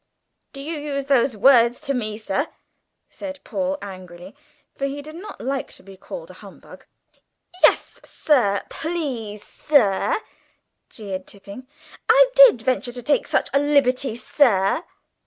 "Do 0.51 0.61
you 0.61 0.79
use 0.79 1.05
those 1.05 1.37
words 1.37 1.79
to 1.81 1.93
me, 1.93 2.17
sir?" 2.17 2.47
said 3.07 3.39
Paul 3.43 3.77
angrily, 3.83 4.33
for 4.75 4.87
he 4.87 4.99
did 4.99 5.13
not 5.13 5.39
like 5.39 5.71
to 5.73 5.83
be 5.83 5.95
called 5.95 6.31
a 6.31 6.41
humbug. 6.41 6.85
"Yes, 7.61 8.01
sir, 8.03 8.63
please, 8.71 9.43
sir," 9.43 10.19
jeered 10.89 11.27
Tipping; 11.27 11.67
"I 12.09 12.31
did 12.33 12.63
venture 12.63 12.91
to 12.93 13.03
take 13.03 13.27
such 13.27 13.49
a 13.53 13.59
liberty, 13.59 14.15
sir." 14.15 14.85